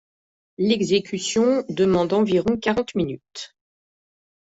[0.57, 3.55] L'exécution demande environ quarante minutes.